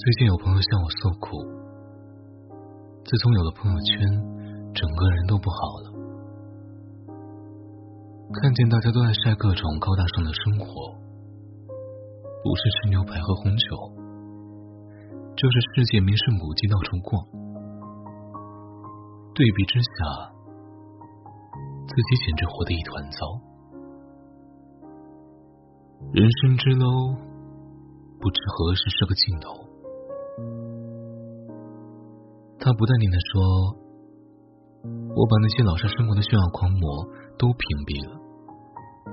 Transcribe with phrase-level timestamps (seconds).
[0.00, 1.44] 最近有朋友向我诉苦，
[3.04, 4.00] 自从有了朋友圈，
[4.72, 5.92] 整个人都不好了。
[8.32, 10.96] 看见大家都在晒各种高大上的生活，
[11.68, 13.76] 不是吃牛排和红酒，
[15.36, 17.20] 就是世界名胜古迹到处逛。
[19.34, 20.32] 对比之下，
[21.84, 23.18] 自己简直活得一团糟。
[26.14, 26.88] 人生之楼，
[28.18, 29.68] 不知何时是个尽头。
[32.62, 33.40] 他不淡定的说
[35.16, 37.08] ：“我把那些老是生活的炫耀狂魔
[37.40, 38.12] 都屏蔽了，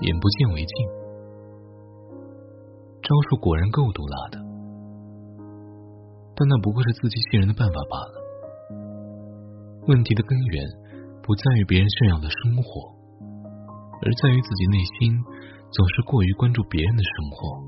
[0.03, 0.75] 眼不见为净。
[2.99, 4.43] 招数果然够毒辣的，
[6.35, 8.13] 但那不过是自欺欺人的办法罢了。
[9.87, 10.67] 问题的根源
[11.23, 12.91] 不在于别人炫耀的生活，
[14.03, 15.23] 而在于自己内心
[15.71, 17.63] 总是过于关注别人的生活，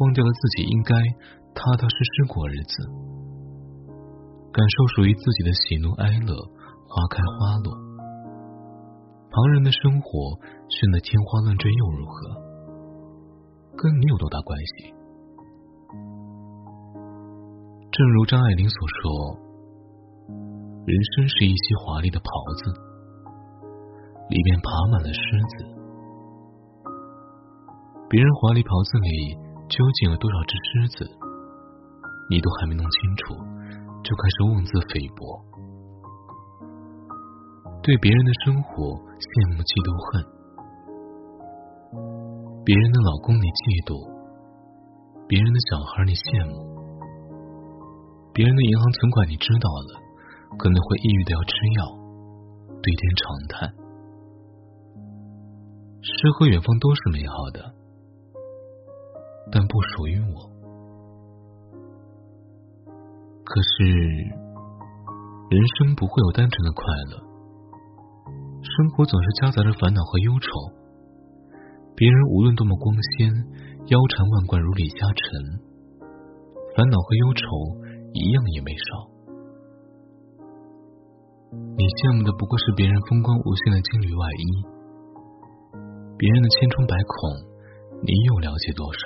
[0.00, 0.96] 忘掉了自己应该
[1.52, 2.72] 踏踏实实过日子。”
[4.50, 6.34] 感受属于自己的喜怒哀乐，
[6.88, 7.76] 花开花落。
[9.30, 10.34] 旁人的生活
[10.70, 12.34] 炫得天花乱坠又如何？
[13.76, 14.94] 跟你有多大关系？
[17.92, 19.36] 正如张爱玲所说
[20.88, 22.72] ：“人生是一袭华丽的袍子，
[24.30, 25.64] 里面爬满了虱子。
[28.08, 29.36] 别人华丽袍子里
[29.68, 31.04] 究竟有多少只虱子，
[32.30, 33.36] 你都还没弄清楚。”
[34.02, 35.20] 就开始妄自菲薄，
[37.82, 40.24] 对别人的生活羡慕嫉妒恨，
[42.64, 43.92] 别人的老公你嫉妒，
[45.26, 46.56] 别人的小孩你羡慕，
[48.32, 50.00] 别人的银行存款你知道了，
[50.56, 51.80] 可能会抑郁的要吃药，
[52.80, 53.68] 对天长叹。
[56.00, 57.74] 诗和远方都是美好的，
[59.52, 60.57] 但不属于我。
[63.48, 63.80] 可是，
[65.48, 67.16] 人生不会有单纯的快乐，
[68.60, 70.48] 生活总是夹杂着烦恼和忧愁。
[71.96, 73.32] 别人无论多么光鲜，
[73.86, 75.24] 腰缠万贯如李嘉诚，
[76.76, 77.40] 烦恼和忧愁
[78.12, 79.08] 一样也没少。
[81.72, 84.44] 你羡慕的不过是别人风光无限的金缕外衣，
[86.20, 87.48] 别人的千疮百孔，
[88.04, 89.00] 你又了解多少？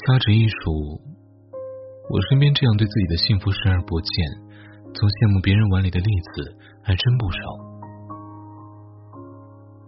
[0.00, 1.11] 掐指一数。
[2.12, 4.12] 我身边这样对自己的幸福视而不见，
[4.92, 6.44] 总羡慕别人碗里的例子
[6.84, 7.40] 还真不少。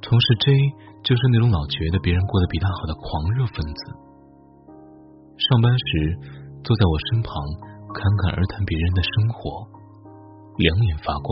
[0.00, 0.56] 同事 J
[1.04, 3.80] 就是那种老觉得别人过得比他好的狂热分子。
[5.36, 6.16] 上班时
[6.64, 7.28] 坐在我身旁，
[7.92, 9.68] 侃侃而谈别人的生活，
[10.56, 11.28] 两眼发光，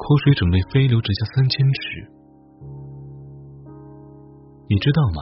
[0.00, 2.08] 口水准备飞流直下三千尺。
[4.72, 5.20] 你知道吗？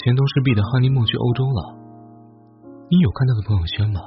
[0.00, 1.77] 前同事 B 的哈尼梦去欧洲了。
[2.90, 4.00] 你有看他的朋友圈吗？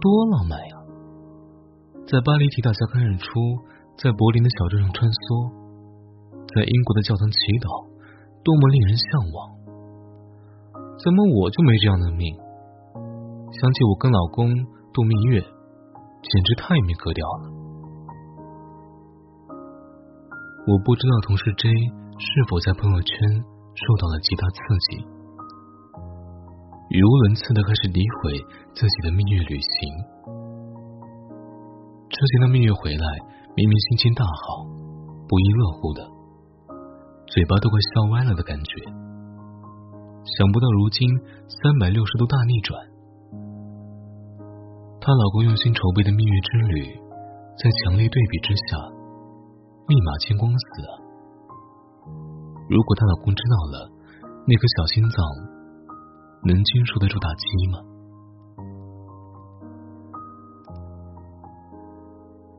[0.00, 0.74] 多浪漫呀！
[2.08, 3.28] 在巴黎提大家看日出，
[4.00, 5.52] 在柏林的小镇上穿梭，
[6.48, 7.68] 在英国的教堂祈祷，
[8.40, 9.04] 多么令人向
[9.36, 9.36] 往！
[10.96, 12.32] 怎么我就没这样的命？
[13.52, 14.48] 想起我跟老公
[14.96, 17.52] 度蜜月，简直太没格调了。
[20.64, 21.68] 我不知道同事 J
[22.16, 23.12] 是否在朋友圈
[23.76, 24.56] 受到了极大刺
[24.88, 25.04] 激。
[26.94, 28.38] 语无伦次的开始诋毁
[28.70, 29.74] 自己的蜜月旅行。
[32.06, 33.06] 之前的蜜月回来，
[33.58, 34.62] 明明心情大好，
[35.26, 36.06] 不亦乐乎的，
[37.26, 38.78] 嘴巴都快笑歪了的感觉。
[40.38, 41.02] 想不到如今
[41.50, 42.78] 三百六十度大逆转，
[45.02, 46.94] 她老公用心筹备的蜜月之旅，
[47.58, 48.78] 在强烈对比之下，
[49.90, 50.66] 立马见光死！
[52.70, 53.90] 如果她老公知道了，
[54.46, 55.43] 那颗小心脏。
[56.44, 57.78] 能经受得住打击吗？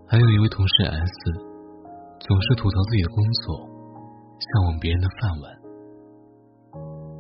[0.08, 1.12] 还有一位同事 S，
[2.20, 3.70] 总是吐槽自己的工作，
[4.40, 5.44] 向往别人的饭碗，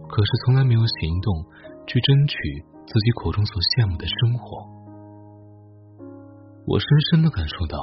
[0.07, 1.45] 可是从来没有行动
[1.85, 2.37] 去争取
[2.87, 4.65] 自己口中所羡慕的生活。
[6.65, 7.77] 我深深的感受到，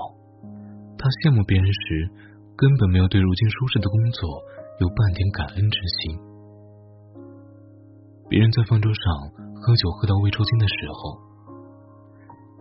[0.98, 2.10] 他羡慕别人时，
[2.56, 4.42] 根本没有对如今舒适的工作
[4.80, 6.31] 有半点感恩之心。
[8.32, 9.04] 别人在饭桌上
[9.60, 11.20] 喝酒喝到胃抽筋的时候，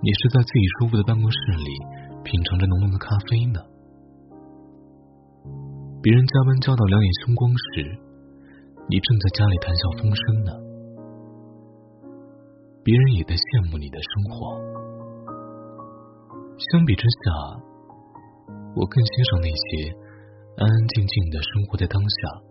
[0.03, 1.71] 你是在自己舒服的办公室里
[2.27, 3.62] 品尝着浓浓的咖啡呢。
[6.03, 7.88] 别人加班加到两眼凶光时，
[8.91, 10.51] 你正在家里谈笑风生呢。
[12.83, 14.59] 别人也在羡慕你的生活。
[16.68, 17.31] 相比之下，
[18.75, 19.95] 我更欣赏那些
[20.59, 22.50] 安安静静的生活在当下。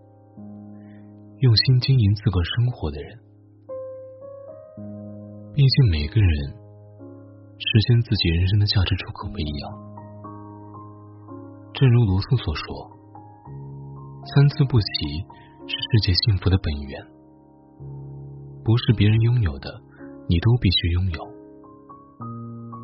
[1.41, 3.19] 用心经营自个生活的人。
[5.55, 6.31] 毕竟每个人
[7.57, 9.73] 实现自己人生的价值出口不一样。
[11.73, 12.91] 正如罗素所说
[14.29, 14.87] ：“参差不齐
[15.65, 17.07] 是世界幸福的本源。”
[18.63, 19.81] 不是别人拥有的，
[20.29, 21.25] 你都必须拥有。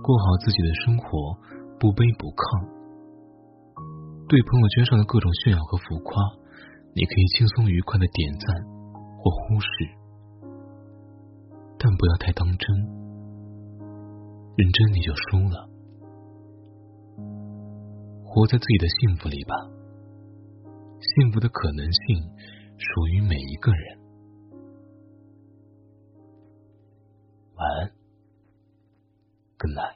[0.01, 1.37] 过好自己的生活，
[1.79, 2.73] 不卑不亢。
[4.27, 6.17] 对朋友圈上的各种炫耀和浮夸，
[6.97, 8.65] 你可以轻松愉快的点赞
[9.19, 9.69] 或忽视，
[11.79, 12.75] 但不要太当真，
[14.57, 15.69] 认真你就输了。
[18.25, 19.55] 活在自己的幸福里吧，
[21.03, 22.17] 幸福的可能性
[22.79, 23.99] 属于每一个人。
[27.57, 27.93] 晚安
[29.59, 29.96] ，Good night。